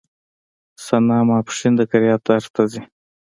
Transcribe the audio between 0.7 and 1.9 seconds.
ثنا ماسپښين د